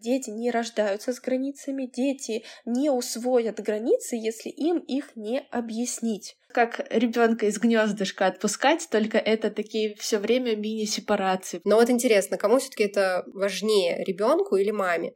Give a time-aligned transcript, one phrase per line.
[0.00, 6.38] Дети не рождаются с границами, дети не усвоят границы, если им их не объяснить.
[6.48, 11.60] Как ребенка из гнездышка отпускать, только это такие все время мини-сепарации.
[11.64, 15.12] Но вот интересно, кому все-таки это важнее, ребенку или маме?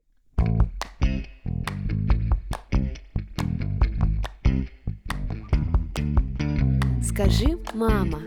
[7.02, 8.20] Скажи, мама.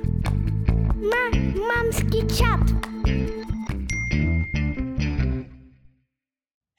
[0.96, 3.47] Ма мамский чат.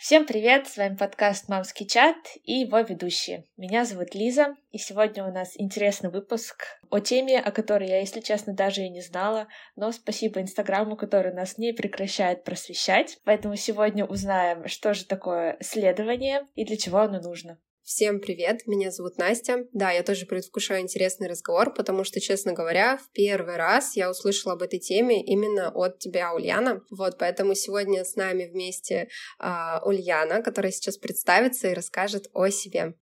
[0.08, 0.66] Всем привет!
[0.66, 3.44] С вами подкаст «Мамский чат» и его ведущие.
[3.58, 8.20] Меня зовут Лиза, и сегодня у нас интересный выпуск о теме, о которой я, если
[8.20, 13.18] честно, даже и не знала, но спасибо Инстаграму, который нас не прекращает просвещать.
[13.24, 17.58] Поэтому сегодня узнаем, что же такое следование и для чего оно нужно.
[17.88, 19.64] Всем привет, меня зовут Настя.
[19.72, 24.52] Да, я тоже предвкушаю интересный разговор, потому что, честно говоря, в первый раз я услышала
[24.52, 26.82] об этой теме именно от тебя, Ульяна.
[26.90, 29.08] Вот, поэтому сегодня с нами вместе
[29.40, 32.92] э, Ульяна, которая сейчас представится и расскажет о себе.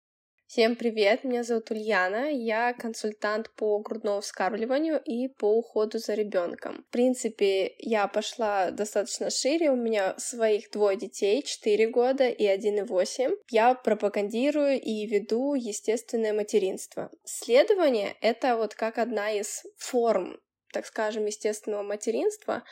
[0.49, 6.85] Всем привет, меня зовут Ульяна, я консультант по грудному вскармливанию и по уходу за ребенком.
[6.89, 13.37] В принципе, я пошла достаточно шире, у меня своих двое детей, 4 года и 1,8.
[13.51, 17.11] Я пропагандирую и веду естественное материнство.
[17.25, 20.39] Следование— это вот как одна из форм
[20.73, 22.63] так скажем, естественного материнства,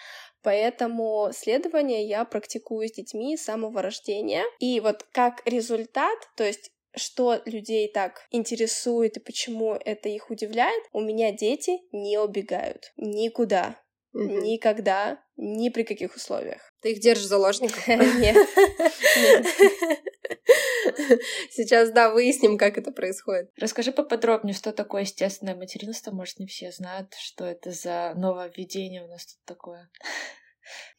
[0.45, 4.45] Поэтому следование я практикую с детьми с самого рождения.
[4.59, 10.83] И вот как результат, то есть что людей так интересует и почему это их удивляет,
[10.93, 13.77] у меня дети не убегают никуда.
[14.13, 14.23] Угу.
[14.23, 16.73] Никогда, ни при каких условиях.
[16.81, 17.87] Ты их держишь заложников?
[17.89, 18.37] Нет.
[21.51, 23.51] Сейчас, да, выясним, как это происходит.
[23.57, 26.13] Расскажи поподробнее, что такое естественное материнство.
[26.13, 29.91] Может, не все знают, что это за нововведение у нас тут такое.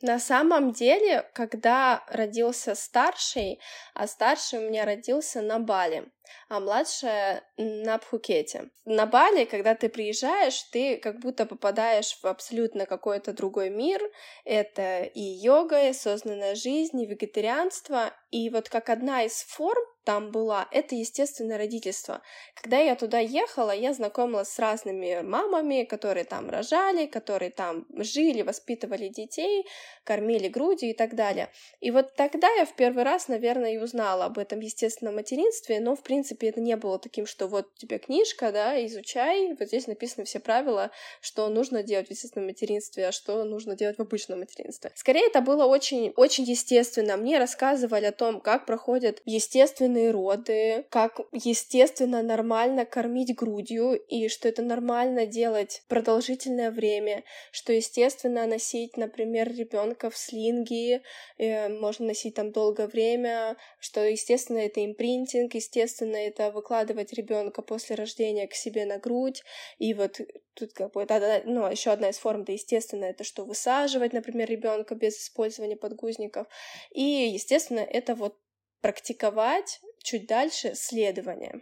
[0.01, 3.59] На самом деле, когда родился старший,
[3.93, 6.11] а старший у меня родился на Бали,
[6.49, 8.69] а младшая на Пхукете.
[8.85, 14.01] На Бали, когда ты приезжаешь, ты как будто попадаешь в абсолютно какой-то другой мир.
[14.43, 18.13] Это и йога, и осознанная жизнь, и вегетарианство.
[18.31, 22.21] И вот как одна из форм там была, это естественное родительство.
[22.61, 28.43] Когда я туда ехала, я знакомилась с разными мамами, которые там рожали, которые там жили,
[28.43, 29.65] воспитывали детей,
[30.03, 31.49] кормили грудью и так далее.
[31.79, 35.95] И вот тогда я в первый раз, наверное, и узнала об этом естественном материнстве, но,
[35.95, 40.25] в принципе, это не было таким, что вот тебе книжка, да, изучай, вот здесь написаны
[40.25, 44.91] все правила, что нужно делать в естественном материнстве, а что нужно делать в обычном материнстве.
[44.95, 47.17] Скорее, это было очень, очень естественно.
[47.17, 54.47] Мне рассказывали о том, как проходят естественные роды, как естественно нормально кормить грудью, и что
[54.47, 61.01] это нормально делать продолжительное время, что естественно носить, например, ребенка в слинге,
[61.37, 67.95] э, можно носить там долгое время, что естественно это импринтинг, естественно это выкладывать ребенка после
[67.95, 69.43] рождения к себе на грудь,
[69.77, 70.19] и вот
[70.53, 74.49] тут как бы это, ну, еще одна из форм, да, естественно, это что высаживать, например,
[74.49, 76.47] ребенка без использования подгузников.
[76.91, 78.37] И, естественно, это вот
[78.81, 81.61] практиковать чуть дальше следование.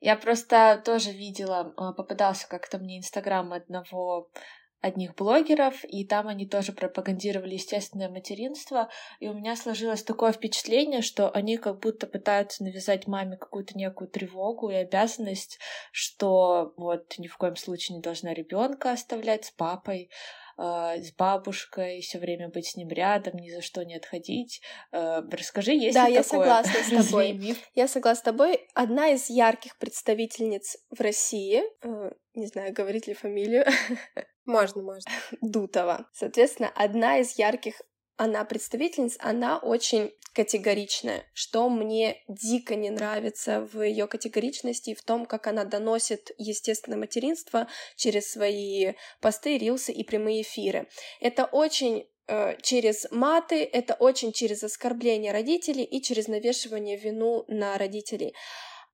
[0.00, 4.30] Я просто тоже видела, а, попадался как-то мне инстаграм одного
[4.80, 8.88] одних блогеров, и там они тоже пропагандировали естественное материнство,
[9.20, 14.08] и у меня сложилось такое впечатление, что они как будто пытаются навязать маме какую-то некую
[14.08, 15.58] тревогу и обязанность,
[15.92, 20.10] что вот ни в коем случае не должна ребенка оставлять с папой,
[20.58, 24.62] э, с бабушкой, все время быть с ним рядом, ни за что не отходить.
[24.92, 26.40] Э, расскажи, есть да, ли я такое?
[26.40, 27.56] согласна с тобой.
[27.74, 28.68] Я согласна с тобой.
[28.74, 33.64] Одна из ярких представительниц в России, э, не знаю, говорить ли фамилию.
[34.46, 35.10] Можно, можно.
[35.42, 36.08] Дутова.
[36.12, 37.82] Соответственно, одна из ярких
[38.16, 45.02] она представительница, она очень категоричная, что мне дико не нравится в ее категоричности и в
[45.02, 50.88] том, как она доносит естественное материнство через свои посты, рилсы и прямые эфиры.
[51.20, 57.76] Это очень э, через маты, это очень через оскорбление родителей и через навешивание вину на
[57.78, 58.34] родителей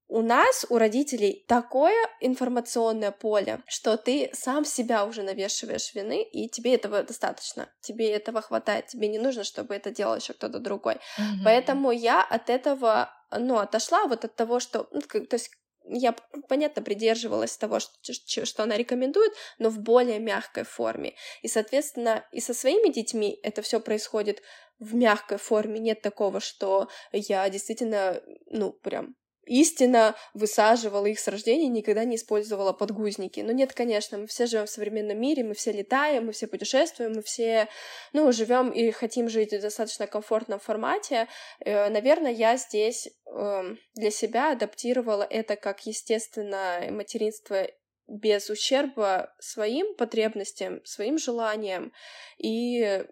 [0.09, 6.49] у нас, у родителей, такое информационное поле, что ты сам себя уже навешиваешь вины, и
[6.49, 7.69] тебе этого достаточно.
[7.81, 8.89] Тебе этого хватает.
[8.89, 10.95] Тебе не нужно, чтобы это делал еще кто-то другой.
[10.95, 11.45] Mm-hmm.
[11.45, 15.51] Поэтому я от этого, ну, отошла вот от того, что, ну, то есть
[15.85, 16.15] я,
[16.49, 21.15] понятно, придерживалась того, что, что она рекомендует, но в более мягкой форме.
[21.43, 24.43] И, соответственно, и со своими детьми это все происходит
[24.79, 25.81] в мягкой форме.
[25.81, 29.17] Нет такого, что я действительно, ну, прям
[29.47, 33.41] истинно высаживала их с рождения, никогда не использовала подгузники.
[33.41, 37.13] Ну нет, конечно, мы все живем в современном мире, мы все летаем, мы все путешествуем,
[37.13, 37.69] мы все,
[38.13, 41.29] ну, живем и хотим жить в достаточно комфортном формате.
[41.61, 47.67] Э, наверное, я здесь эм, для себя адаптировала это как естественное материнство
[48.07, 51.93] без ущерба своим потребностям, своим желаниям
[52.39, 53.05] и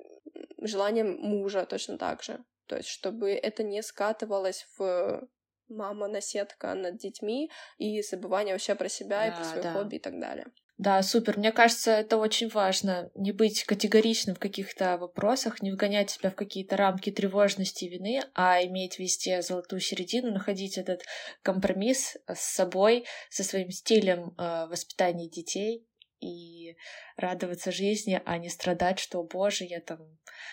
[0.59, 2.44] желаниям мужа точно так же.
[2.67, 5.29] То есть, чтобы это не скатывалось в
[5.70, 9.72] мама наседка над детьми и забывание вообще про себя да, и про свое да.
[9.72, 10.46] хобби и так далее.
[10.81, 11.37] Да, супер.
[11.37, 13.11] Мне кажется, это очень важно.
[13.14, 18.22] Не быть категоричным в каких-то вопросах, не вгонять себя в какие-то рамки тревожности и вины,
[18.34, 21.02] а иметь везде золотую середину, находить этот
[21.43, 25.87] компромисс с собой, со своим стилем э, воспитания детей
[26.20, 26.76] и
[27.19, 29.99] радоваться жизни, а не страдать, что, боже, я там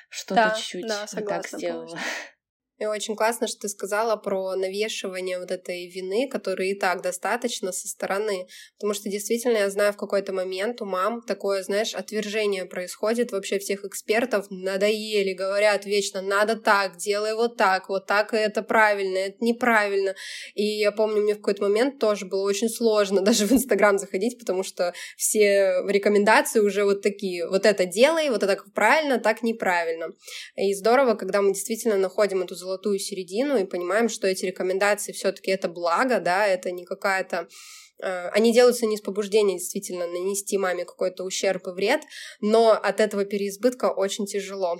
[0.10, 1.86] что-то Да, чуть-чуть да, не так согласна сделала.
[1.86, 2.12] полностью.
[2.80, 7.72] И очень классно, что ты сказала про навешивание вот этой вины, которой и так достаточно
[7.72, 8.48] со стороны.
[8.76, 13.32] Потому что действительно я знаю, в какой-то момент у мам такое, знаешь, отвержение происходит.
[13.32, 18.62] Вообще всех экспертов надоели, говорят вечно, надо так, делай вот так, вот так и это
[18.62, 20.16] правильно, это неправильно.
[20.54, 24.38] И я помню, мне в какой-то момент тоже было очень сложно даже в Инстаграм заходить,
[24.38, 27.48] потому что все рекомендации уже вот такие.
[27.48, 30.10] Вот это делай, вот это правильно, так неправильно.
[30.56, 35.68] И здорово, когда мы действительно находим эту середину и понимаем, что эти рекомендации все-таки это
[35.70, 37.48] благо, да, это не какая-то
[38.02, 42.02] э, они делаются не из побуждения действительно нанести маме какой-то ущерб и вред,
[42.42, 44.80] но от этого переизбытка очень тяжело.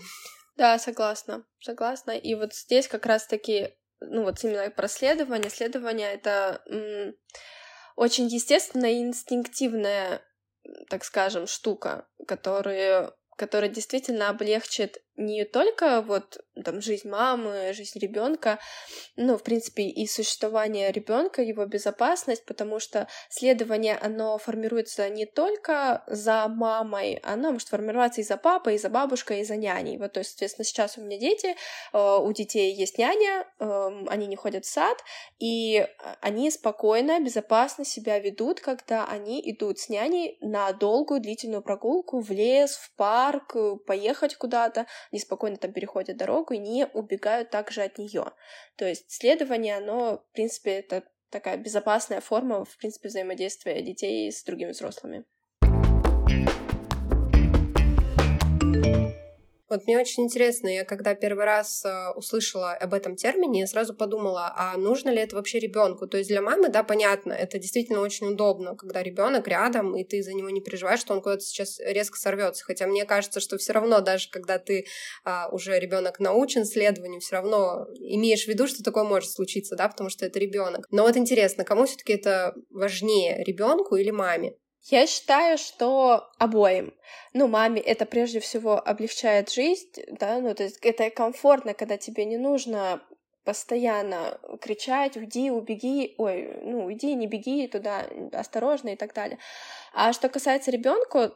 [0.58, 2.12] Да, согласна, согласна.
[2.12, 5.52] И вот здесь как раз-таки, ну вот именно про следование.
[5.52, 7.16] Следование— это м,
[7.96, 10.22] очень естественная и инстинктивная,
[10.90, 18.60] так скажем, штука, которая, которая действительно облегчит не только вот там жизнь мамы, жизнь ребенка,
[19.16, 26.04] ну, в принципе, и существование ребенка, его безопасность, потому что следование, оно формируется не только
[26.08, 29.98] за мамой, оно может формироваться и за папой, и за бабушкой, и за няней.
[29.98, 31.56] Вот, то есть, соответственно, сейчас у меня дети,
[31.94, 34.98] э, у детей есть няня, э, они не ходят в сад,
[35.40, 35.88] и
[36.22, 42.30] они спокойно, безопасно себя ведут, когда они идут с няней на долгую длительную прогулку в
[42.32, 47.82] лес, в парк, э, поехать куда-то, они спокойно там переходят дорогу и не убегают также
[47.82, 48.32] от нее.
[48.76, 54.44] То есть следование, оно, в принципе, это такая безопасная форма, в принципе, взаимодействия детей с
[54.44, 55.26] другими взрослыми.
[59.70, 63.94] Вот мне очень интересно, я когда первый раз э, услышала об этом термине, я сразу
[63.94, 66.08] подумала, а нужно ли это вообще ребенку?
[66.08, 70.24] То есть для мамы, да, понятно, это действительно очень удобно, когда ребенок рядом, и ты
[70.24, 72.64] за него не переживаешь, что он куда-то сейчас резко сорвется.
[72.64, 74.86] Хотя мне кажется, что все равно, даже когда ты
[75.26, 79.90] а, уже ребенок научен следованию, все равно имеешь в виду, что такое может случиться, да,
[79.90, 80.88] потому что это ребенок.
[80.92, 84.56] Но вот интересно, кому все-таки это важнее, ребенку или маме?
[84.90, 86.94] Я считаю, что обоим.
[87.34, 92.24] Ну, маме это прежде всего облегчает жизнь, да, ну, то есть это комфортно, когда тебе
[92.24, 93.02] не нужно
[93.44, 99.40] постоянно кричать, уйди, убеги, ой, ну, уйди, не беги туда, осторожно и так далее.
[99.94, 101.34] А что касается ребенка,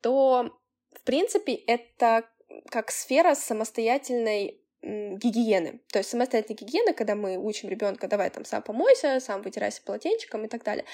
[0.00, 0.50] то,
[0.94, 2.24] в принципе, это
[2.70, 5.80] как сфера самостоятельной гигиены.
[5.92, 10.44] То есть самостоятельная гигиена, когда мы учим ребенка, давай там сам помойся, сам вытирайся полотенчиком
[10.44, 10.84] и так далее.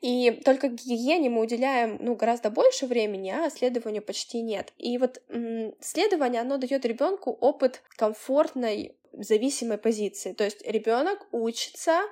[0.00, 4.72] И только гигиене мы уделяем ну, гораздо больше времени, а следованию почти нет.
[4.78, 5.22] И вот
[5.80, 10.32] следование, оно дает ребенку опыт комфортной зависимой позиции.
[10.32, 12.02] То есть ребенок учится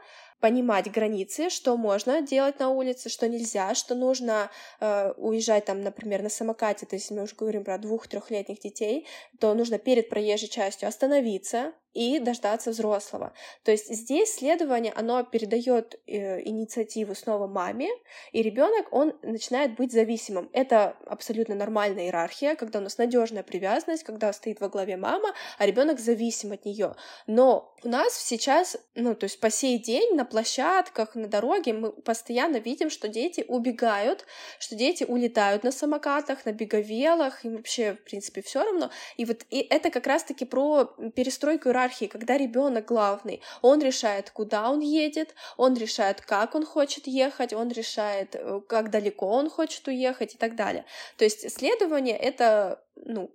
[0.45, 6.23] понимать границы, что можно делать на улице, что нельзя, что нужно э, уезжать там, например,
[6.23, 9.07] на самокате, то есть мы уже говорим про двух-трехлетних детей,
[9.41, 13.33] то нужно перед проезжей частью остановиться, и дождаться взрослого.
[13.63, 17.89] То есть здесь следование, оно передает э, инициативу снова маме,
[18.33, 20.51] и ребенок, он начинает быть зависимым.
[20.53, 25.67] Это абсолютно нормальная иерархия, когда у нас надежная привязанность, когда стоит во главе мама, а
[25.67, 26.95] ребенок зависим от нее.
[27.27, 31.93] Но у нас сейчас, ну, то есть по сей день на площадках, на дороге мы
[31.93, 34.27] постоянно видим, что дети убегают,
[34.59, 38.91] что дети улетают на самокатах, на беговелах, им вообще, в принципе, все равно.
[39.17, 40.85] И вот и это как раз-таки про
[41.15, 46.65] перестройку иерархии иерархии, когда ребенок главный, он решает, куда он едет, он решает, как он
[46.65, 50.85] хочет ехать, он решает, э, как далеко он хочет уехать и так далее.
[51.17, 53.31] То есть следование это, ну,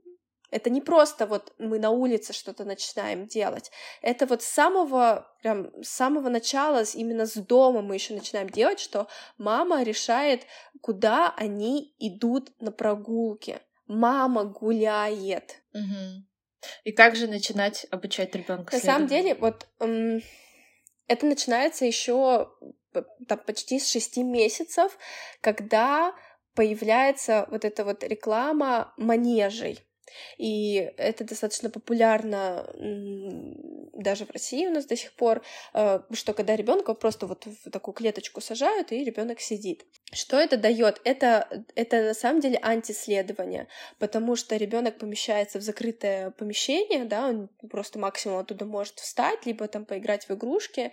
[0.52, 3.72] это не просто вот мы на улице что-то начинаем делать.
[4.02, 8.80] Это вот с самого, прям, с самого начала, именно с дома мы еще начинаем делать,
[8.80, 10.48] что мама решает,
[10.82, 13.60] куда они идут на прогулки.
[13.88, 15.62] Мама гуляет.
[15.74, 16.29] Угу.
[16.84, 18.76] И как же начинать обучать ребенка?
[18.76, 19.68] На самом деле, вот
[21.08, 22.52] Это начинается еще
[23.28, 24.98] там, почти с 6 месяцев,
[25.42, 26.14] когда
[26.54, 29.80] появляется вот эта вот реклама манежей.
[30.38, 32.70] И это достаточно популярно
[33.94, 35.42] даже в России у нас до сих пор,
[35.74, 39.86] э, что когда ребенка просто вот в такую клеточку сажают, и ребенок сидит.
[40.12, 41.02] Что это дает?
[41.04, 43.68] Это, это на самом деле антиследование,
[44.00, 49.68] потому что ребенок помещается в закрытое помещение, да, он просто максимум оттуда может встать, либо
[49.68, 50.92] там поиграть в игрушки,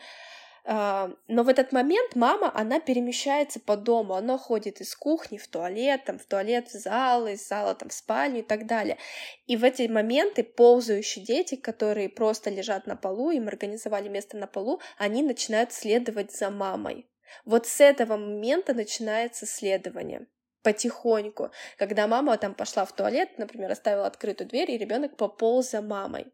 [0.69, 6.05] но в этот момент мама, она перемещается по дому, она ходит из кухни в туалет,
[6.05, 8.99] там, в туалет в зал, из зала там, в спальню и так далее.
[9.47, 14.49] И в эти моменты ползающие дети, которые просто лежат на полу, им организовали место на
[14.49, 17.09] полу, они начинают следовать за мамой.
[17.45, 20.27] Вот с этого момента начинается следование
[20.65, 25.81] потихоньку, когда мама там пошла в туалет, например, оставила открытую дверь, и ребенок пополз за
[25.81, 26.33] мамой.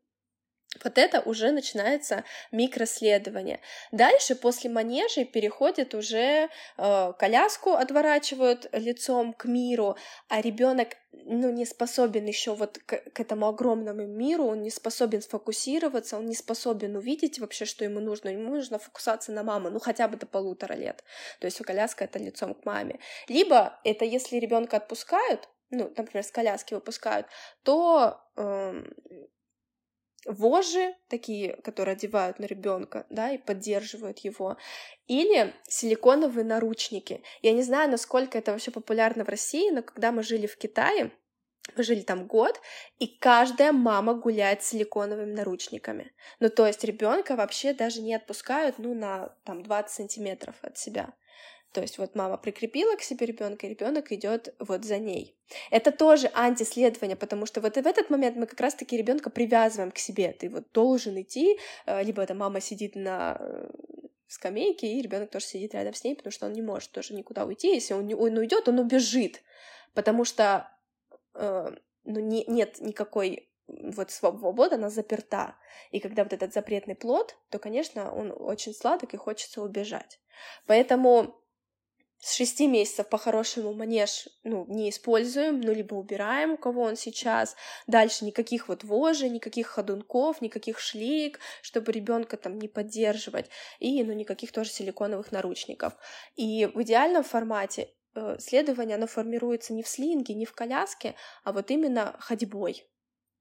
[0.83, 3.61] Вот это уже начинается микроследование.
[3.93, 6.49] Дальше после манежей переходит уже
[6.79, 9.97] э, коляску отворачивают лицом к миру,
[10.29, 15.21] а ребенок ну, не способен еще вот к, к этому огромному миру, он не способен
[15.21, 18.31] сфокусироваться, он не способен увидеть вообще, что ему нужно.
[18.31, 21.05] Ему нужно фокусация на маму, ну хотя бы до полутора лет.
[21.39, 22.99] То есть у коляска это лицом к маме.
[23.29, 27.27] Либо это если ребенка отпускают, ну, например, с коляски выпускают,
[27.63, 28.85] то э,
[30.27, 34.57] вожжи, такие, которые одевают на ребенка, да, и поддерживают его,
[35.07, 37.23] или силиконовые наручники.
[37.43, 41.13] Я не знаю, насколько это вообще популярно в России, но когда мы жили в Китае,
[41.77, 42.61] мы жили там год,
[42.99, 46.13] и каждая мама гуляет с силиконовыми наручниками.
[46.41, 51.15] Ну, то есть ребенка вообще даже не отпускают, ну, на там 20 сантиметров от себя.
[51.73, 55.35] То есть вот мама прикрепила к себе ребенка, и ребенок идет вот за ней.
[55.71, 59.99] Это тоже антиследование, потому что вот в этот момент мы как раз-таки ребенка привязываем к
[59.99, 60.33] себе.
[60.33, 63.71] Ты вот должен идти, э, либо эта мама сидит на э,
[64.29, 67.47] скамейке, и ребенок тоже сидит рядом с ней, потому что он не может тоже никуда
[67.47, 67.75] уйти.
[67.75, 69.43] Если он, он уйдет, он убежит,
[69.95, 70.69] потому что
[71.35, 71.71] э,
[72.05, 75.57] ну, не, нет никакой вот свобода, она заперта.
[75.91, 80.21] И когда вот этот запретный плод, то, конечно, он очень сладок и хочется убежать.
[80.67, 81.42] Поэтому
[82.23, 87.57] с шести месяцев по-хорошему манеж ну, не используем, ну, либо убираем, у кого он сейчас.
[87.89, 93.51] Дальше никаких вот вожей, никаких ходунков, никаких шлейк, чтобы ребенка там не поддерживать,
[93.81, 95.95] и, ну, никаких тоже силиконовых наручников.
[96.37, 101.53] И в идеальном формате э, следование, оно формируется не в слинге, не в коляске, а
[101.53, 102.89] вот именно ходьбой.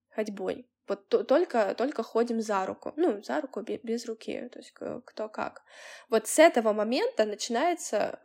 [0.10, 0.68] Ходьбой.
[0.88, 2.94] Вот только, только ходим за руку.
[2.96, 4.74] Ну, за руку без, без руки, то есть
[5.06, 5.62] кто как.
[6.10, 8.20] Вот с этого момента начинается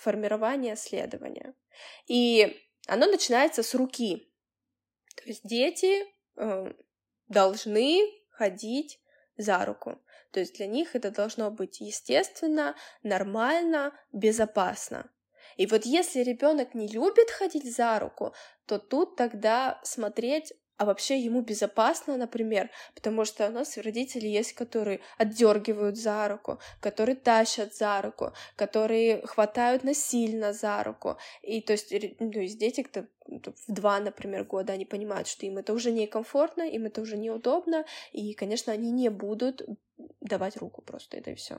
[0.00, 1.54] формирования следования.
[2.06, 4.32] И оно начинается с руки.
[5.16, 6.04] То есть дети
[6.36, 6.72] э,
[7.28, 9.00] должны ходить
[9.36, 10.00] за руку.
[10.32, 15.10] То есть для них это должно быть естественно, нормально, безопасно.
[15.56, 18.34] И вот если ребенок не любит ходить за руку,
[18.66, 24.54] то тут тогда смотреть а вообще ему безопасно, например, потому что у нас родители есть,
[24.54, 31.18] которые отдергивают за руку, которые тащат за руку, которые хватают насильно за руку.
[31.42, 35.44] И то есть, ну, то есть дети кто в два, например, года они понимают, что
[35.44, 39.60] им это уже некомфортно, им это уже неудобно, и, конечно, они не будут
[40.22, 41.58] давать руку просто, это и все.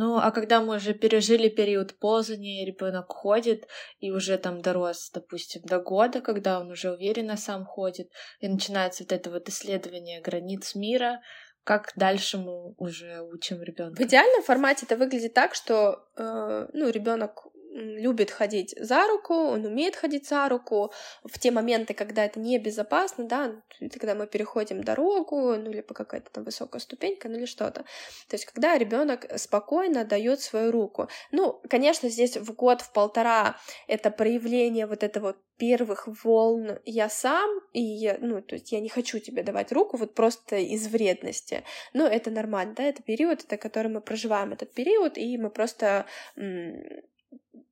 [0.00, 5.60] Ну, а когда мы уже пережили период ползания, ребенок ходит и уже там дорос, допустим,
[5.62, 10.74] до года, когда он уже уверенно сам ходит, и начинается вот это вот исследование границ
[10.74, 11.20] мира,
[11.64, 14.02] как дальше мы уже учим ребенка.
[14.02, 19.64] В идеальном формате это выглядит так, что э, ну, ребенок любит ходить за руку, он
[19.64, 20.92] умеет ходить за руку.
[21.24, 26.44] В те моменты, когда это небезопасно, да, когда мы переходим дорогу, ну, либо какая-то там
[26.44, 27.84] высокая ступенька, ну, или что-то.
[28.28, 31.08] То есть, когда ребенок спокойно дает свою руку.
[31.30, 37.60] Ну, конечно, здесь в год, в полтора это проявление вот этого первых волн я сам,
[37.74, 41.64] и я, ну, то есть я не хочу тебе давать руку вот просто из вредности.
[41.92, 46.06] Но это нормально, да, это период, это который мы проживаем этот период, и мы просто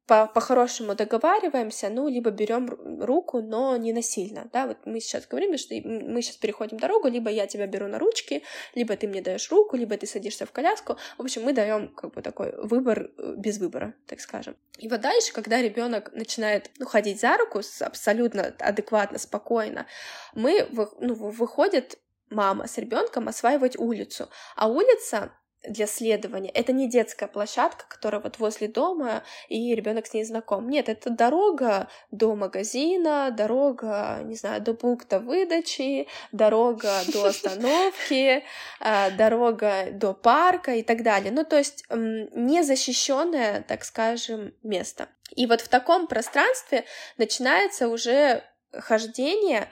[0.08, 2.66] по-хорошему договариваемся, ну, либо берем
[3.00, 7.30] руку, но не насильно, да, вот мы сейчас говорим, что мы сейчас переходим дорогу, либо
[7.30, 8.42] я тебя беру на ручки,
[8.74, 12.14] либо ты мне даешь руку, либо ты садишься в коляску, в общем, мы даем как
[12.14, 14.56] бы такой выбор э, без выбора, так скажем.
[14.78, 19.86] И вот дальше, когда ребенок начинает ну, ходить за руку абсолютно адекватно, спокойно,
[20.34, 20.66] мы,
[21.00, 21.98] ну, выходит
[22.30, 25.32] мама с ребенком осваивать улицу, а улица
[25.68, 26.50] для следования.
[26.50, 30.68] Это не детская площадка, которая вот возле дома, и ребенок с ней знаком.
[30.68, 38.44] Нет, это дорога до магазина, дорога, не знаю, до пункта выдачи, дорога до остановки,
[38.80, 41.32] а, дорога до парка и так далее.
[41.32, 45.08] Ну, то есть незащищенное, так скажем, место.
[45.36, 46.84] И вот в таком пространстве
[47.16, 49.68] начинается уже хождение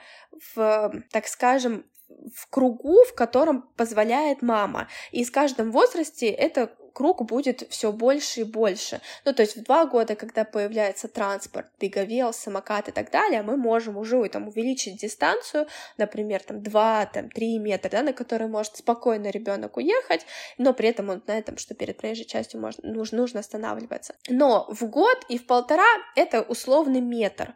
[0.55, 1.85] в, так скажем,
[2.33, 4.87] в кругу, в котором позволяет мама.
[5.11, 9.01] И с каждым возрасте это круг будет все больше и больше.
[9.23, 13.55] Ну, то есть в два года, когда появляется транспорт, беговел, самокат и так далее, мы
[13.55, 19.77] можем уже там, увеличить дистанцию, например, там 2-3 метра, да, на который может спокойно ребенок
[19.77, 20.25] уехать,
[20.57, 24.15] но при этом он знает, там, что перед проезжей частью можно, нужно, нужно останавливаться.
[24.27, 25.85] Но в год и в полтора
[26.15, 27.53] это условный метр,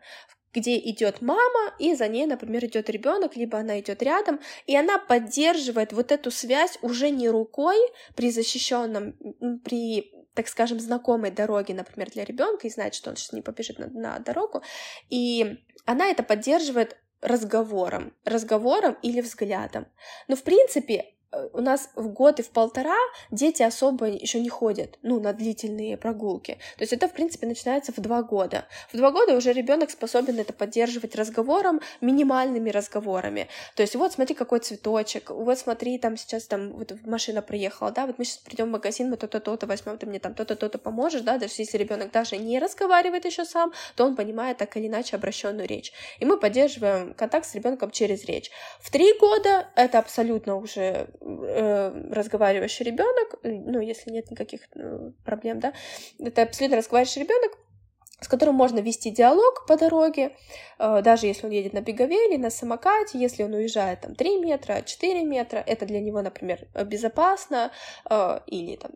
[0.54, 4.98] где идет мама, и за ней, например, идет ребенок, либо она идет рядом, и она
[4.98, 7.78] поддерживает вот эту связь уже не рукой
[8.16, 9.14] при защищенном,
[9.64, 13.80] при так скажем, знакомой дороге, например, для ребенка, и знает, что он сейчас не побежит
[13.80, 14.64] на, на дорогу,
[15.10, 19.88] и она это поддерживает разговором, разговором или взглядом.
[20.28, 21.14] Но, в принципе,
[21.54, 22.98] у нас в год и в полтора
[23.30, 26.58] дети особо еще не ходят, ну, на длительные прогулки.
[26.78, 28.66] То есть это, в принципе, начинается в два года.
[28.92, 33.48] В два года уже ребенок способен это поддерживать разговором, минимальными разговорами.
[33.76, 38.06] То есть вот смотри, какой цветочек, вот смотри, там сейчас там вот машина приехала, да,
[38.06, 40.78] вот мы сейчас придем в магазин, мы то-то, то-то возьмем, ты мне там то-то, то-то
[40.78, 44.88] поможешь, да, даже если ребенок даже не разговаривает еще сам, то он понимает так или
[44.88, 45.94] иначе обращенную речь.
[46.20, 48.52] И мы поддерживаем контакт с ребенком через речь.
[48.80, 55.60] В три года это абсолютно уже э, разговаривающий ребенок, ну, если нет никаких э, проблем,
[55.60, 55.74] да,
[56.20, 57.58] это абсолютно разговаривающий ребенок,
[58.22, 60.36] с которым можно вести диалог по дороге,
[60.78, 64.84] э, даже если он едет на беговеле, на самокате, если он уезжает там 3 метра,
[64.86, 67.72] 4 метра, это для него, например, безопасно,
[68.10, 68.92] э, или там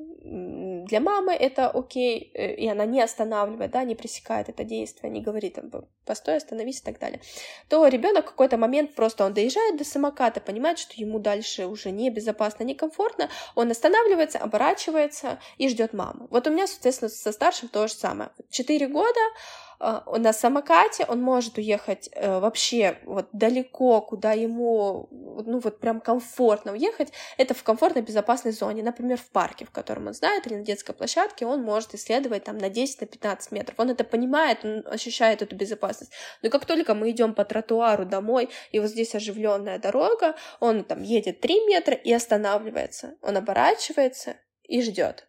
[0.86, 5.22] для мамы это окей, э, и она не останавливает, да, не пресекает это действие, не
[5.22, 5.72] говорит там,
[6.06, 7.20] постой, остановись и так далее,
[7.68, 11.92] то ребенок в какой-то момент просто он доезжает до самоката, понимает, что ему дальше уже
[11.92, 16.28] не безопасно, не комфортно, он останавливается, оборачивается и ждет маму.
[16.30, 18.30] Вот у меня, соответственно, со старшим то же самое.
[18.50, 19.36] Четыре года года
[19.78, 26.00] а, на самокате он может уехать э, вообще вот далеко, куда ему, ну вот прям
[26.00, 30.56] комфортно уехать, это в комфортной безопасной зоне, например, в парке, в котором он знает, или
[30.56, 34.84] на детской площадке, он может исследовать там на 10-15 на метров, он это понимает, он
[34.88, 39.78] ощущает эту безопасность, но как только мы идем по тротуару домой, и вот здесь оживленная
[39.78, 45.28] дорога, он там едет 3 метра и останавливается, он оборачивается и ждет.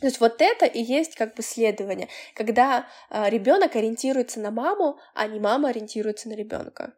[0.00, 4.50] То есть вот это и есть как бы следование, когда э, а, ребенок ориентируется на
[4.50, 6.92] маму, а не мама ориентируется на ребенка.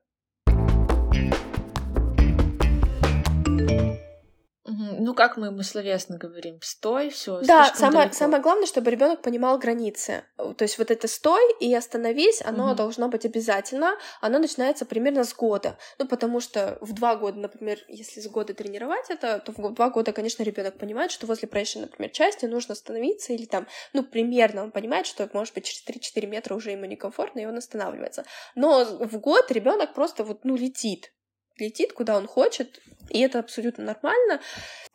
[5.00, 7.40] Ну, как мы ему словесно говорим, стой, все.
[7.42, 10.24] Да, самое, самое главное, чтобы ребенок понимал границы.
[10.36, 12.74] То есть вот это стой и остановись, оно угу.
[12.74, 13.96] должно быть обязательно.
[14.20, 15.78] Оно начинается примерно с года.
[15.98, 19.90] Ну, потому что в два года, например, если с года тренировать это, то в два
[19.90, 24.64] года, конечно, ребенок понимает, что возле проезжей, например, части нужно остановиться, или там, ну, примерно
[24.64, 28.24] он понимает, что, может быть, через 3-4 метра уже ему некомфортно, и он останавливается.
[28.56, 31.12] Но в год ребенок просто вот, ну, летит
[31.60, 34.40] летит, куда он хочет, и это абсолютно нормально,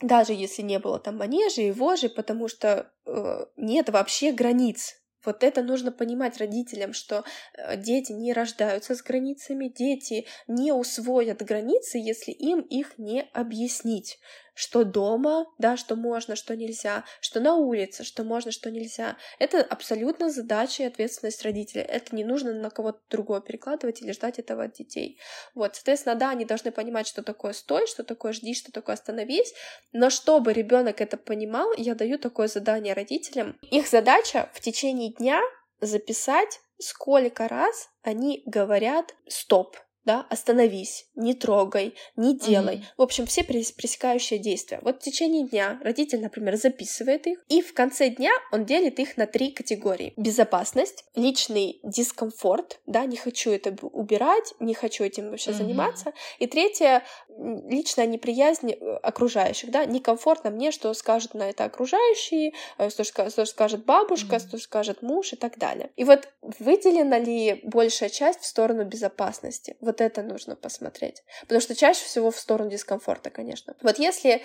[0.02, 4.95] даже если не было там манежи и вожи, потому что э, нет вообще границ.
[5.26, 7.23] Вот это нужно понимать родителям, что
[7.54, 14.19] э, дети не рождаются с границами, дети не усвоят границы, если им их не объяснить
[14.53, 19.17] что дома, да, что можно, что нельзя, что на улице, что можно, что нельзя.
[19.39, 21.83] Это абсолютно задача и ответственность родителей.
[21.83, 25.19] Это не нужно на кого-то другого перекладывать или ждать этого от детей.
[25.55, 29.53] Вот, соответственно, да, они должны понимать, что такое стой, что такое жди, что такое остановись,
[29.91, 33.57] но чтобы ребенок это понимал, я даю такое задание родителям.
[33.71, 35.41] Их задача в течение дня
[35.81, 42.75] записать, сколько раз они говорят «стоп», да, остановись, не трогай, не делай.
[42.75, 42.93] Mm-hmm.
[42.97, 44.79] В общем, все пресекающие действия.
[44.81, 49.17] Вот в течение дня родитель, например, записывает их, и в конце дня он делит их
[49.17, 50.13] на три категории.
[50.17, 55.53] Безопасность, личный дискомфорт, да, не хочу это убирать, не хочу этим вообще mm-hmm.
[55.53, 56.13] заниматься.
[56.39, 57.03] И третье,
[57.37, 63.45] личная неприязнь э, окружающих, да, некомфортно мне, что скажут на это окружающие, э, что, что
[63.45, 65.91] скажет бабушка, что скажет муж и так далее.
[65.95, 66.27] И вот
[66.59, 69.77] выделена ли большая часть в сторону безопасности?
[69.81, 71.23] Вот это нужно посмотреть.
[71.41, 73.75] Потому что чаще всего в сторону дискомфорта, конечно.
[73.81, 74.41] Вот если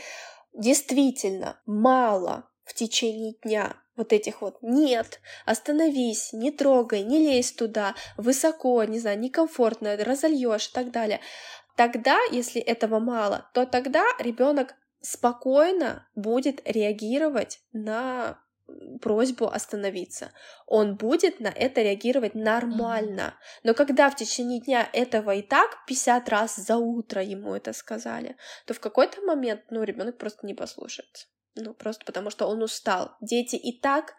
[0.52, 7.94] действительно мало в течение дня вот этих вот «нет», «остановись», «не трогай», «не лезь туда»,
[8.16, 11.20] «высоко», не знаю, «некомфортно», «разольешь» и так далее,
[11.78, 18.42] тогда, если этого мало, то тогда ребенок спокойно будет реагировать на
[19.00, 20.32] просьбу остановиться.
[20.66, 23.38] Он будет на это реагировать нормально.
[23.62, 28.36] Но когда в течение дня этого и так 50 раз за утро ему это сказали,
[28.66, 31.28] то в какой-то момент, ну, ребенок просто не послушается.
[31.54, 33.12] Ну, просто потому что он устал.
[33.20, 34.14] Дети и так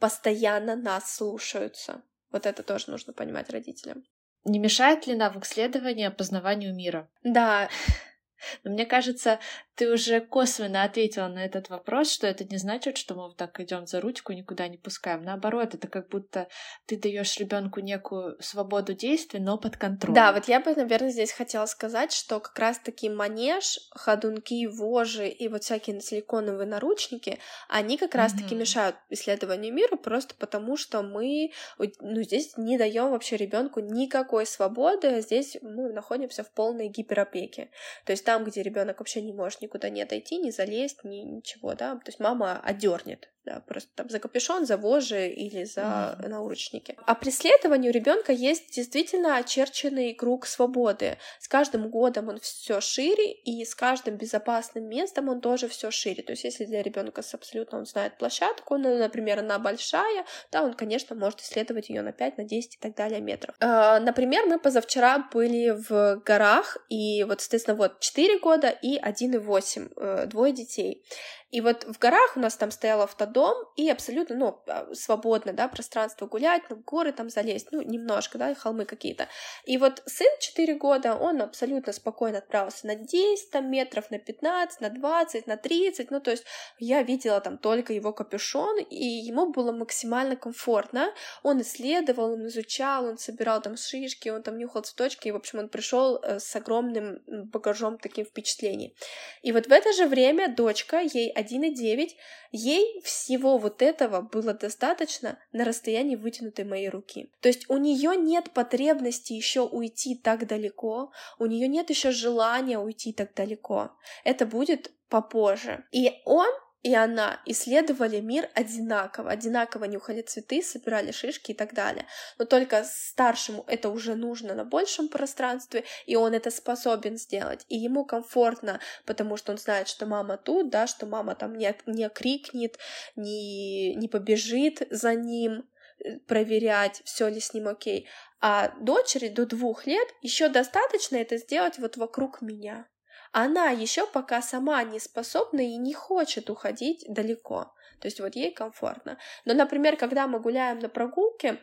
[0.00, 2.02] постоянно нас слушаются.
[2.30, 4.02] Вот это тоже нужно понимать родителям.
[4.44, 7.08] Не мешает ли навык следования познаванию мира?
[7.22, 7.68] Да.
[8.64, 9.38] Но мне кажется,
[9.74, 13.58] ты уже косвенно ответила на этот вопрос, что это не значит, что мы вот так
[13.60, 15.22] идем за ручку, никуда не пускаем.
[15.22, 16.48] Наоборот, это как будто
[16.86, 20.14] ты даешь ребенку некую свободу действий, но под контролем.
[20.14, 25.48] Да, вот я бы, наверное, здесь хотела сказать, что как раз-таки манеж, ходунки, вожи и
[25.48, 28.58] вот всякие силиконовые наручники, они как раз-таки mm-hmm.
[28.58, 35.20] мешают исследованию мира просто потому, что мы ну, здесь не даем вообще ребенку никакой свободы,
[35.22, 37.70] здесь мы находимся в полной гиперопеке.
[38.04, 41.74] То есть там, где ребенок вообще не может никуда не отойти, не залезть, ни, ничего,
[41.74, 46.28] да, то есть мама одернет да, просто там за капюшон, за вожжи или за mm-hmm.
[46.28, 46.96] наручники.
[47.06, 51.18] А преследованию у ребенка есть действительно очерченный круг свободы.
[51.40, 56.22] С каждым годом он все шире, и с каждым безопасным местом он тоже все шире.
[56.22, 60.74] То есть, если для ребенка абсолютно он знает площадку, ну, например, она большая, да, он,
[60.74, 63.56] конечно, может исследовать ее на 5, на 10 и так далее метров.
[63.60, 69.51] Э, например, мы позавчера были в горах, и вот, соответственно, вот 4 года и 1,8,
[69.96, 71.04] э, двое детей.
[71.52, 75.68] И вот в горах у нас там стоял автодом, и абсолютно, ну, а, свободно, да,
[75.68, 79.28] пространство гулять, ну, горы там залезть, ну, немножко, да, холмы какие-то.
[79.66, 84.80] И вот сын 4 года, он абсолютно спокойно отправился на 10 там, метров, на 15,
[84.80, 86.44] на 20, на 30, ну, то есть
[86.78, 91.12] я видела там только его капюшон, и ему было максимально комфортно.
[91.42, 95.58] Он исследовал, он изучал, он собирал там шишки, он там нюхал цветочки, и, в общем,
[95.58, 98.96] он пришел э, с огромным багажом таким впечатлений.
[99.42, 102.10] И вот в это же время дочка, ей 1,9,
[102.52, 107.30] ей всего вот этого было достаточно на расстоянии вытянутой моей руки.
[107.40, 112.78] То есть у нее нет потребности еще уйти так далеко, у нее нет еще желания
[112.78, 113.92] уйти так далеко.
[114.24, 115.84] Это будет попозже.
[115.92, 116.48] И он
[116.82, 122.06] и она исследовали мир одинаково, одинаково нюхали цветы, собирали шишки и так далее.
[122.38, 127.64] Но только старшему это уже нужно на большем пространстве, и он это способен сделать.
[127.68, 131.72] И ему комфортно, потому что он знает, что мама тут, да, что мама там не,
[131.86, 132.78] не крикнет,
[133.14, 135.68] не, не побежит за ним,
[136.04, 138.08] э, проверять, все ли с ним окей.
[138.40, 142.88] А дочери до двух лет еще достаточно это сделать вот вокруг меня
[143.32, 147.72] она еще пока сама не способна и не хочет уходить далеко.
[148.00, 149.18] То есть вот ей комфортно.
[149.44, 151.58] Но, например, когда мы гуляем на прогулке,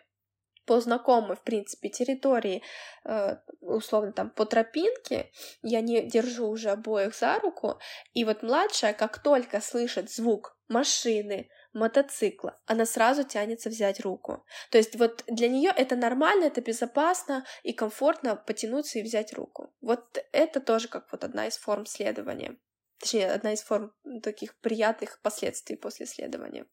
[0.66, 2.62] по знакомой, в принципе, территории,
[3.04, 5.32] э, условно, там, по тропинке,
[5.64, 7.80] я не держу уже обоих за руку,
[8.14, 14.46] и вот младшая, как только слышит звук машины, мотоцикла, она сразу тянется взять руку.
[14.72, 19.74] То есть вот для нее это нормально, это безопасно и комфортно потянуться и взять руку.
[19.82, 22.58] Вот это тоже как вот одна из форм следования.
[23.00, 26.66] Точнее, одна из форм таких приятных последствий после следования.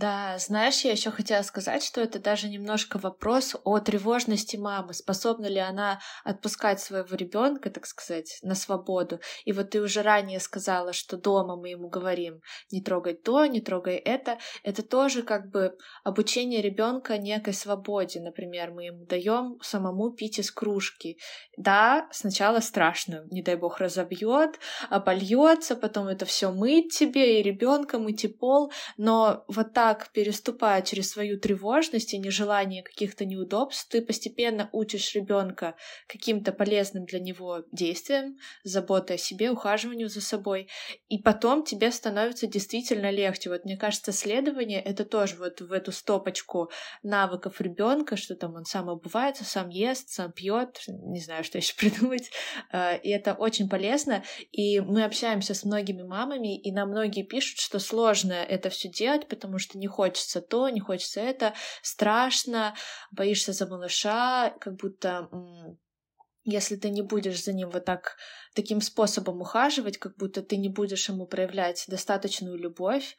[0.00, 4.94] Да, знаешь, я еще хотела сказать, что это даже немножко вопрос о тревожности мамы.
[4.94, 9.18] Способна ли она отпускать своего ребенка, так сказать, на свободу?
[9.44, 13.60] И вот ты уже ранее сказала, что дома мы ему говорим не трогай то, не
[13.60, 14.38] трогай это.
[14.62, 18.20] Это тоже как бы обучение ребенка некой свободе.
[18.20, 21.18] Например, мы ему даем самому пить из кружки.
[21.56, 27.98] Да, сначала страшно, не дай бог разобьет, обольется, потом это все мыть тебе и ребенка
[27.98, 28.70] мыть и пол.
[28.96, 35.14] Но вот так так переступая через свою тревожность и нежелание каких-то неудобств, ты постепенно учишь
[35.14, 40.68] ребенка каким-то полезным для него действиям, заботой о себе, ухаживанию за собой,
[41.08, 43.48] и потом тебе становится действительно легче.
[43.48, 46.70] Вот мне кажется, следование это тоже вот в эту стопочку
[47.02, 51.74] навыков ребенка, что там он сам обувается, сам ест, сам пьет, не знаю, что еще
[51.78, 52.30] придумать.
[52.70, 54.22] А, и это очень полезно.
[54.52, 59.28] И мы общаемся с многими мамами, и нам многие пишут, что сложно это все делать,
[59.28, 62.74] потому что не хочется то, не хочется это, страшно,
[63.10, 65.28] боишься за малыша, как будто
[66.44, 68.16] если ты не будешь за ним вот так
[68.54, 73.16] таким способом ухаживать, как будто ты не будешь ему проявлять достаточную любовь.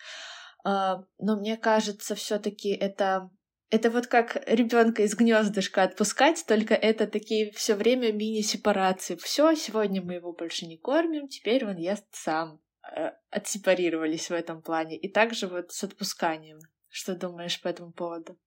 [0.63, 3.29] А, но мне кажется, все-таки это
[3.71, 9.15] это вот как ребенка из гнездышка отпускать, только это такие все время мини-сепарации.
[9.15, 12.59] Все, сегодня мы его больше не кормим, теперь он ест сам.
[12.95, 14.97] Э, отсепарировались в этом плане.
[14.97, 16.59] И также вот с отпусканием.
[16.87, 18.39] Что думаешь по этому поводу?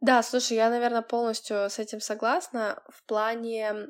[0.00, 3.88] Да, слушай, я, наверное, полностью с этим согласна в плане,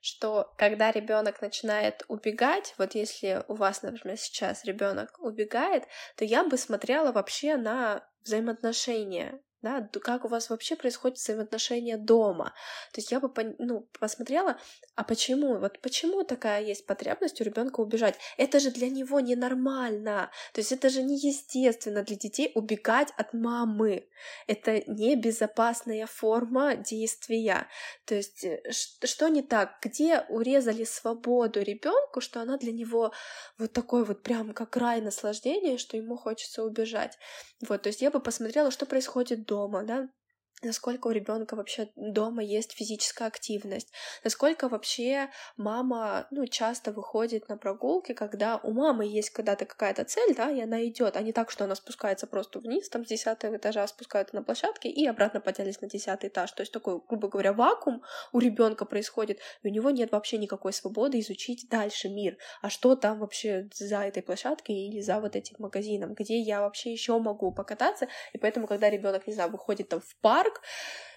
[0.00, 5.84] что когда ребенок начинает убегать, вот если у вас, например, сейчас ребенок убегает,
[6.16, 12.52] то я бы смотрела вообще на взаимоотношения да, как у вас вообще происходят взаимоотношения дома.
[12.92, 14.58] То есть я бы ну, посмотрела,
[14.94, 18.16] а почему, вот почему такая есть потребность у ребенка убежать?
[18.36, 24.08] Это же для него ненормально, то есть это же неестественно для детей убегать от мамы.
[24.46, 27.66] Это небезопасная форма действия.
[28.04, 29.78] То есть э, что не так?
[29.82, 33.12] Где урезали свободу ребенку, что она для него
[33.58, 37.18] вот такой вот прям как рай наслаждения, что ему хочется убежать?
[37.66, 40.08] Вот, то есть я бы посмотрела, что происходит дома, да,
[40.62, 43.92] насколько у ребенка вообще дома есть физическая активность,
[44.24, 50.34] насколько вообще мама, ну, часто выходит на прогулки, когда у мамы есть когда-то какая-то цель,
[50.34, 53.56] да, и она идет, а не так, что она спускается просто вниз, там, с десятого
[53.56, 57.52] этажа спускается на площадке и обратно поднялись на десятый этаж, то есть такой, грубо говоря,
[57.52, 62.70] вакуум у ребенка происходит, и у него нет вообще никакой свободы изучить дальше мир, а
[62.70, 67.18] что там вообще за этой площадкой или за вот этим магазином, где я вообще еще
[67.18, 70.62] могу покататься, и поэтому, когда ребенок, не знаю, выходит там в парк, парк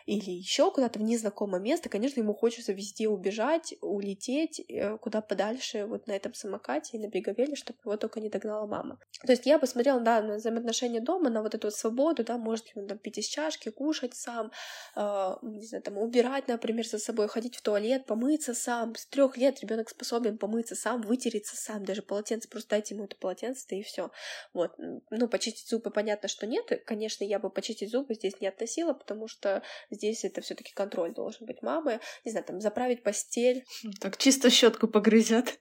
[0.09, 5.85] или еще куда-то в незнакомое место, конечно, ему хочется везде убежать, улететь э, куда подальше
[5.85, 8.99] вот на этом самокате и на беговеле, чтобы его только не догнала мама.
[9.23, 12.65] То есть я посмотрела, да, на взаимоотношения дома, на вот эту вот свободу, да, может
[12.67, 14.51] ли он там пить из чашки, кушать сам,
[14.95, 18.95] э, не знаю, там убирать, например, за собой, ходить в туалет, помыться сам.
[18.95, 23.15] С трех лет ребенок способен помыться сам, вытереться сам, даже полотенце, просто дайте ему это
[23.15, 24.09] полотенце, и все.
[24.53, 24.71] Вот.
[25.11, 26.65] Ну, почистить зубы, понятно, что нет.
[26.85, 29.61] Конечно, я бы почистить зубы здесь не относила, потому что
[29.99, 31.99] здесь это все-таки контроль должен быть мамы.
[32.25, 33.65] Не знаю, там заправить постель.
[33.99, 35.59] Так чисто щетку погрызет.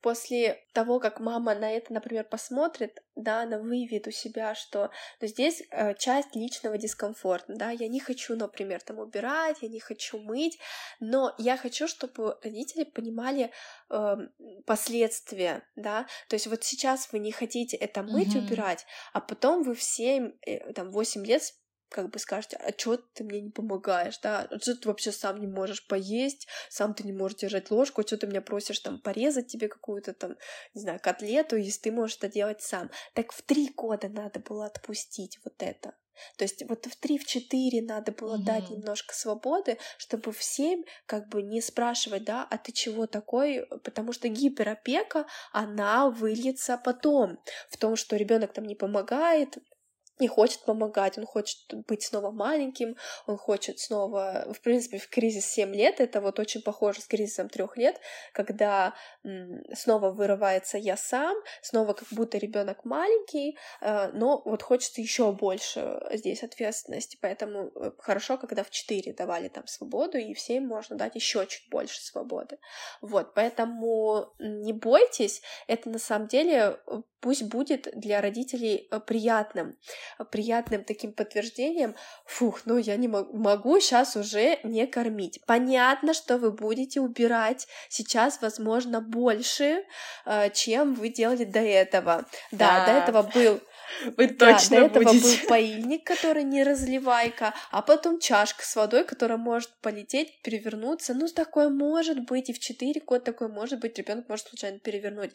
[0.00, 5.26] После того, как мама на это, например, посмотрит, да, она выявит у себя, что ну,
[5.26, 10.20] здесь э, часть личного дискомфорта, да, я не хочу, например, там убирать, я не хочу
[10.20, 10.56] мыть,
[11.00, 13.50] но я хочу, чтобы родители понимали
[13.90, 14.16] э,
[14.66, 18.46] последствия, да, то есть вот сейчас вы не хотите это мыть, mm-hmm.
[18.46, 21.42] убирать, а потом вы в 7, э, там, 8 лет
[21.88, 25.40] как бы скажете, а чё ты мне не помогаешь, да, а что ты вообще сам
[25.40, 29.00] не можешь поесть, сам ты не можешь держать ложку, а что ты меня просишь там
[29.00, 30.36] порезать тебе какую-то там,
[30.74, 32.90] не знаю, котлету, если ты можешь это делать сам.
[33.14, 35.94] Так в три года надо было отпустить вот это.
[36.36, 38.44] То есть вот в три, в четыре надо было mm-hmm.
[38.44, 43.66] дать немножко свободы, чтобы в семь как бы не спрашивать, да, а ты чего такой,
[43.84, 47.38] потому что гиперопека, она выльется потом
[47.70, 49.58] в том, что ребенок там не помогает,
[50.20, 55.46] не хочет помогать, он хочет быть снова маленьким, он хочет снова, в принципе, в кризис
[55.46, 58.00] 7 лет, это вот очень похоже с кризисом 3 лет,
[58.32, 58.94] когда
[59.74, 66.00] снова вырывается я сам, снова как будто ребенок маленький, э, но вот хочется еще больше
[66.12, 70.96] здесь ответственности, поэтому э, хорошо, когда в 4 давали там свободу, и в 7 можно
[70.96, 72.58] дать еще чуть больше свободы.
[73.00, 79.76] Вот, поэтому не бойтесь, это на самом деле э, пусть будет для родителей приятным,
[80.30, 81.94] приятным таким подтверждением,
[82.26, 85.40] фух, ну я не могу, могу сейчас уже не кормить.
[85.46, 89.84] Понятно, что вы будете убирать сейчас, возможно, больше,
[90.26, 92.24] э, чем вы делали до этого.
[92.52, 93.60] Да, да до этого был
[94.16, 95.40] вы точно да, до этого будете.
[95.40, 101.14] был паильник, который не разливайка, а потом чашка с водой, которая может полететь, перевернуться.
[101.14, 105.34] Ну, такое может быть, и в 4 года такое может быть, ребенок может случайно перевернуть.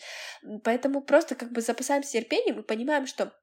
[0.63, 3.33] Поэтому просто как бы запасаемся терпением и понимаем, что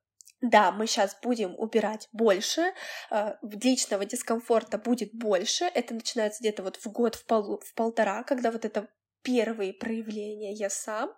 [0.40, 2.72] да, мы сейчас будем убирать больше,
[3.10, 8.22] э, личного дискомфорта будет больше, это начинается где-то вот в год, в, пол, в полтора,
[8.24, 8.88] когда вот это
[9.22, 11.12] первые проявления я сам,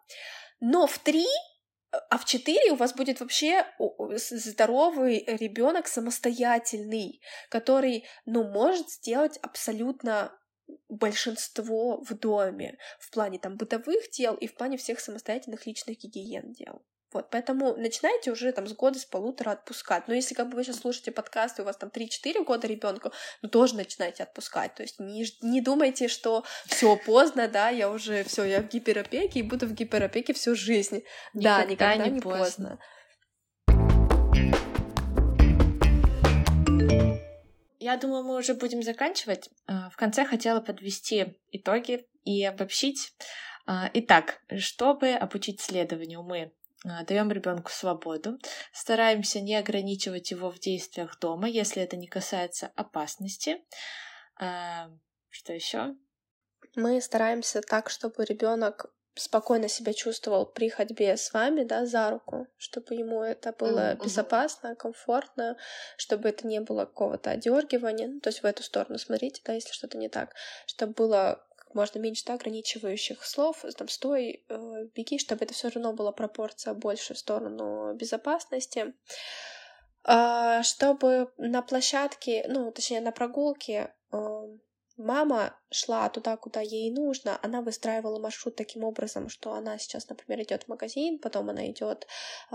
[0.61, 1.27] но в три
[2.11, 3.67] а в 4 у вас будет вообще
[4.09, 10.33] здоровый ребенок самостоятельный, который, ну, может сделать абсолютно
[10.89, 16.53] большинство в доме в плане там бытовых дел и в плане всех самостоятельных личных гигиен
[16.53, 16.83] дел.
[17.13, 20.09] Вот, поэтому начинайте уже там с года, с полутора отпускать.
[20.09, 23.49] Но если как бы вы сейчас слушаете подкасты, у вас там 3-4 года ребенку, ну
[23.49, 24.75] тоже начинайте отпускать.
[24.75, 29.41] То есть не, не думайте, что все поздно, да, я уже все, я в гиперопеке
[29.41, 31.03] и буду в гиперопеке всю жизнь.
[31.35, 32.39] Никогда да, никогда не, не поздно.
[32.39, 32.79] поздно.
[37.79, 39.51] Я думаю, мы уже будем заканчивать.
[39.67, 43.13] А, в конце хотела подвести итоги и обобщить.
[43.67, 46.53] А, итак, чтобы обучить следованию, мы
[46.85, 48.39] даем ребенку свободу,
[48.73, 53.59] стараемся не ограничивать его в действиях дома, если это не касается опасности.
[54.41, 54.91] А,
[55.31, 55.95] что еще?
[56.75, 62.49] Мы стараемся так, чтобы ребенок спокойно себя чувствовал при ходьбе с вами, да, за руку,
[62.57, 64.03] чтобы ему это было Mm-hmm.
[64.03, 65.57] безопасно, комфортно,
[65.99, 69.73] чтобы это не было какого-то одергивания, ну, то есть в эту сторону смотрите, да, если
[69.73, 70.35] что-то не так,
[70.67, 75.93] чтобы было можно меньше да, ограничивающих слов, там, стой, э, беги, чтобы это все равно
[75.93, 78.95] была пропорция больше в сторону безопасности.
[80.05, 84.19] А, чтобы на площадке, ну, точнее, на прогулке э,
[85.03, 90.43] мама шла туда, куда ей нужно, она выстраивала маршрут таким образом, что она сейчас, например,
[90.43, 92.07] идет в магазин, потом она идет
[92.51, 92.55] э,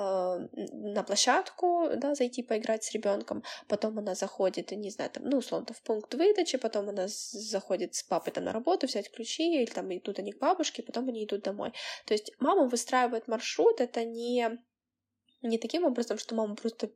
[0.54, 5.74] на площадку, да, зайти поиграть с ребенком, потом она заходит, не знаю, там, ну, условно,
[5.74, 9.96] в пункт выдачи, потом она заходит с папой там на работу, взять ключи, или там
[9.96, 11.74] идут они к бабушке, потом они идут домой.
[12.06, 14.60] То есть мама выстраивает маршрут, это не
[15.42, 16.90] не таким образом, что мама просто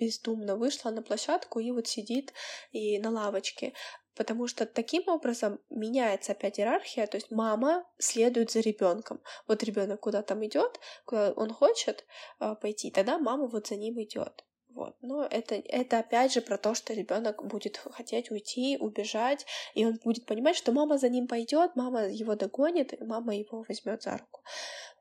[0.00, 2.32] бездумно вышла на площадку и вот сидит
[2.72, 3.74] и на лавочке.
[4.14, 9.20] Потому что таким образом меняется опять иерархия, то есть мама следует за ребенком.
[9.46, 12.04] Вот ребенок куда там идет, куда он хочет
[12.40, 14.44] э, пойти, тогда мама вот за ним идет.
[14.74, 14.94] Вот.
[15.00, 19.44] Но это, это опять же про то, что ребенок будет хотеть уйти, убежать,
[19.74, 23.64] и он будет понимать, что мама за ним пойдет, мама его догонит, и мама его
[23.68, 24.42] возьмет за руку.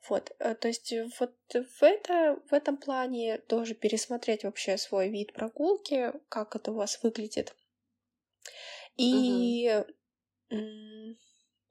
[0.07, 5.33] Вот, э, то есть вот в, это, в этом плане тоже пересмотреть вообще свой вид
[5.33, 7.55] прогулки, как это у вас выглядит.
[8.99, 9.83] И
[10.49, 11.17] угу.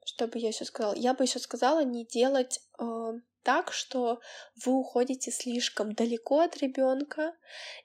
[0.05, 0.95] что бы я еще сказала?
[0.95, 3.13] Я бы еще сказала не делать э,
[3.43, 4.19] так, что
[4.65, 7.35] вы уходите слишком далеко от ребенка,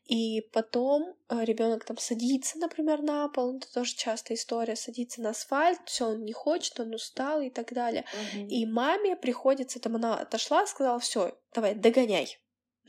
[0.05, 5.31] и потом э, ребенок там садится, например, на пол, это тоже частая история, садится на
[5.31, 8.05] асфальт, все он не хочет, он устал и так далее.
[8.35, 8.49] Мгм.
[8.49, 12.39] И маме приходится, там она отошла, сказала, все, давай, догоняй.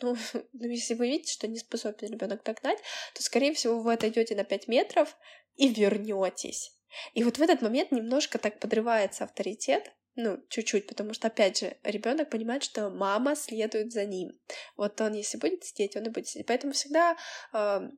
[0.01, 0.15] Ну,
[0.53, 2.79] ну, если вы видите, что не способен ребенок догнать,
[3.13, 5.17] то, скорее всего, вы отойдете на 5 метров
[5.55, 6.75] и вернетесь.
[7.13, 11.75] И вот в этот момент немножко так подрывается авторитет, ну, чуть-чуть, потому что, опять же,
[11.83, 14.31] ребенок понимает, что мама следует за ним.
[14.77, 16.47] Вот он, если будет сидеть, он и будет сидеть.
[16.47, 17.17] Поэтому всегда
[17.53, 17.89] э,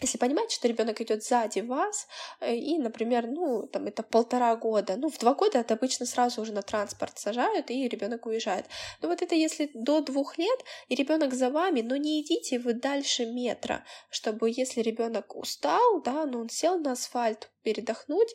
[0.00, 2.08] если понимаете, что ребенок идет сзади вас,
[2.40, 6.42] э, и, например, ну, там это полтора года, ну, в два года это обычно сразу
[6.42, 8.66] уже на транспорт сажают, и ребенок уезжает.
[9.02, 12.74] Но вот это если до двух лет, и ребенок за вами, но не идите вы
[12.74, 18.34] дальше метра, чтобы если ребенок устал, да, но он сел на асфальт передохнуть,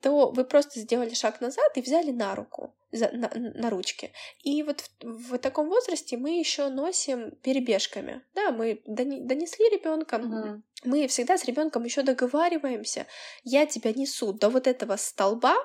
[0.00, 4.12] то вы просто сделали шаг назад и взяли на руку, за, на, на ручки.
[4.42, 8.22] И вот в, в таком возрасте мы еще носим перебежками.
[8.34, 10.62] Да, мы донесли ребенка, Мгм.
[10.84, 13.06] Мы всегда с ребенком еще договариваемся.
[13.44, 15.56] Я тебя несу до вот этого столба,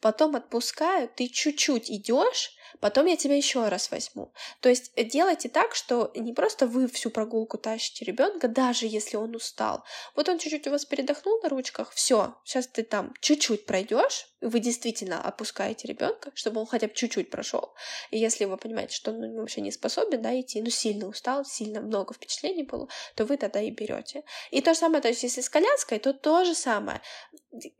[0.00, 4.32] потом отпускаю, ты чуть-чуть идешь, потом я тебя еще раз возьму.
[4.60, 9.16] То есть э, делайте так, что не просто вы всю прогулку тащите ребенка, даже если
[9.16, 9.84] он устал.
[10.14, 14.60] Вот он чуть-чуть у вас передохнул на ручках, все, сейчас ты там чуть-чуть пройдешь, вы
[14.60, 17.74] действительно опускаете ребенка, чтобы он хотя бы чуть-чуть прошел.
[18.10, 21.44] И если вы понимаете, что он ну, вообще не способен да, идти, ну сильно устал,
[21.44, 24.24] сильно много впечатлений было, то вы тогда и берете.
[24.50, 27.00] И то же самое, то есть если с коляской, то то же самое.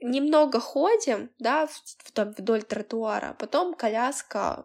[0.01, 4.65] Немного ходим, да, в- там, вдоль тротуара, потом коляска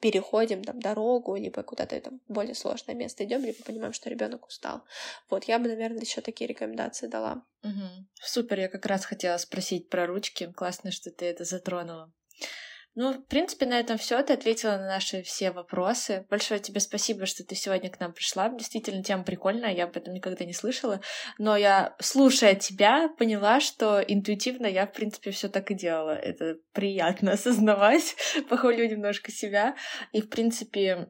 [0.00, 4.82] переходим там дорогу, либо куда-то там более сложное место идем, либо понимаем, что ребенок устал.
[5.28, 7.42] Вот, я бы, наверное, еще такие рекомендации дала.
[7.62, 8.08] Мгм.
[8.14, 10.50] Супер, я как раз хотела спросить про ручки.
[10.52, 12.12] Классно, что ты это затронула.
[12.96, 14.20] Ну, в принципе, на этом все.
[14.22, 16.26] Ты ответила на наши все вопросы.
[16.28, 18.48] Большое тебе спасибо, что ты сегодня к нам пришла.
[18.48, 21.00] Действительно, тема прикольная, я об этом никогда не слышала.
[21.38, 26.16] Но я, слушая тебя, поняла, что интуитивно я, в принципе, все так и делала.
[26.16, 28.16] Это приятно осознавать.
[28.48, 29.76] Похвалю немножко себя.
[30.12, 31.08] И, в принципе,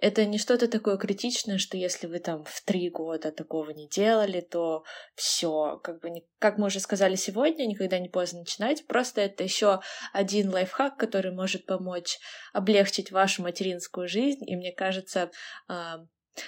[0.00, 4.40] это не что-то такое критичное, что если вы там в три года такого не делали,
[4.40, 4.84] то
[5.16, 8.86] все, как бы, как мы уже сказали сегодня, никогда не поздно начинать.
[8.86, 9.80] Просто это еще
[10.12, 12.18] один лайфхак, который может помочь
[12.52, 14.48] облегчить вашу материнскую жизнь.
[14.48, 15.30] И мне кажется,
[15.68, 16.04] а,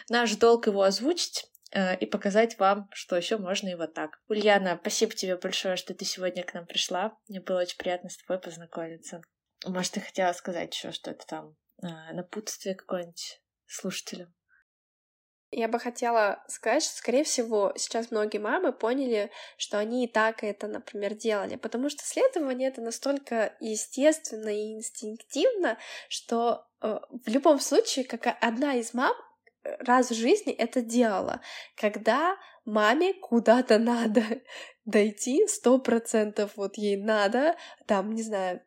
[0.09, 4.21] наш долг его озвучить э, и показать вам, что еще можно и вот так.
[4.29, 7.17] Ульяна, спасибо тебе большое, что ты сегодня к нам пришла.
[7.29, 9.23] Мне было очень приятно с тобой познакомиться.
[9.67, 14.35] Может, ты хотела сказать еще что-то там, а, напутствие какое-нибудь слушателям?
[15.50, 20.44] Я бы хотела сказать, что, скорее всего, сейчас многие мамы поняли, что они и так
[20.44, 25.78] это, например, делали, потому что следование это настолько естественно и инстинктивно,
[26.11, 29.14] что э, в любом случае, как одна из мам
[29.64, 31.40] э, раз в жизни это делала,
[31.76, 34.22] когда маме куда-то надо
[34.84, 37.56] дойти, сто процентов вот ей надо,
[37.87, 38.61] там, не знаю,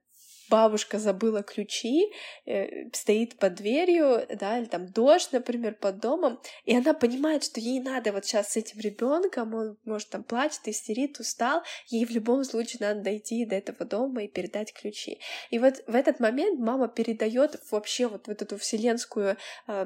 [0.51, 2.11] бабушка забыла ключи,
[2.45, 7.59] э, стоит под дверью, да, или там дождь, например, под домом, и она понимает, что
[7.59, 12.11] ей надо вот сейчас с этим ребенком, он может там плачет, истерит, устал, ей в
[12.11, 15.19] любом случае надо дойти до этого дома и передать ключи.
[15.49, 19.85] И вот в этот момент мама передает вообще вот, вот эту вселенскую э,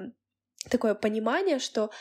[0.69, 1.91] такое понимание, что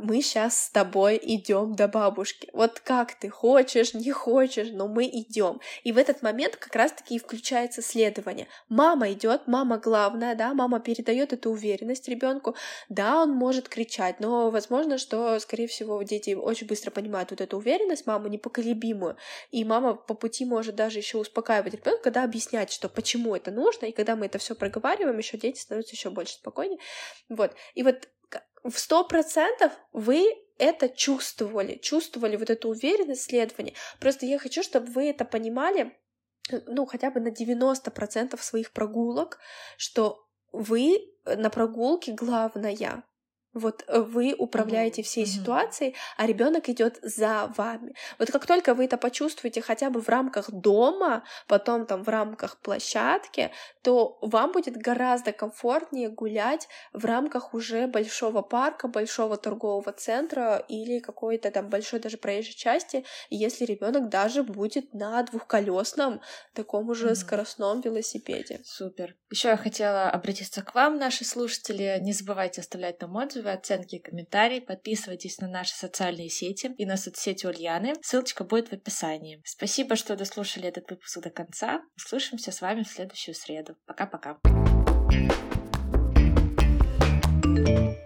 [0.00, 2.48] мы сейчас с тобой идем до бабушки.
[2.52, 5.60] Вот как ты хочешь, не хочешь, но мы идем.
[5.82, 8.48] И в этот момент как раз-таки и включается следование.
[8.68, 12.54] Мама идет, мама главная, да, мама передает эту уверенность ребенку.
[12.88, 17.58] Да, он может кричать, но возможно, что, скорее всего, дети очень быстро понимают вот эту
[17.58, 19.16] уверенность, маму непоколебимую.
[19.50, 23.86] И мама по пути может даже еще успокаивать ребенка, когда объяснять, что почему это нужно,
[23.86, 26.78] и когда мы это все проговариваем, еще дети становятся еще больше спокойнее.
[27.28, 27.52] Вот.
[27.74, 28.08] И вот
[28.64, 30.24] в сто процентов вы
[30.58, 33.74] это чувствовали, чувствовали вот эту уверенность следования.
[34.00, 35.96] Просто я хочу, чтобы вы это понимали,
[36.66, 39.38] ну, хотя бы на 90% своих прогулок,
[39.76, 43.04] что вы на прогулке главная,
[43.54, 45.04] вот э, вы управляете mm-hmm.
[45.04, 45.40] всей mm-hmm.
[45.40, 47.94] ситуацией, а ребенок идет за вами.
[48.18, 52.58] Вот как только вы это почувствуете хотя бы в рамках дома, потом там в рамках
[52.58, 53.50] площадки,
[53.82, 60.98] то вам будет гораздо комфортнее гулять в рамках уже большого парка, большого торгового центра или
[60.98, 66.20] какой-то там большой даже проезжей части, если ребенок даже будет на двухколесном
[66.54, 67.14] таком уже mm-hmm.
[67.14, 68.60] скоростном велосипеде.
[68.64, 69.14] Супер.
[69.30, 71.98] Еще я хотела обратиться к вам, наши слушатели.
[72.00, 74.60] Не забывайте оставлять нам отзывы отзывы, оценки и комментарии.
[74.60, 77.94] Подписывайтесь на наши социальные сети и на соцсети Ульяны.
[78.02, 79.40] Ссылочка будет в описании.
[79.44, 81.82] Спасибо, что дослушали этот выпуск до конца.
[81.96, 83.76] Услышимся с вами в следующую среду.
[83.86, 84.38] Пока-пока.
[87.56, 88.03] thank you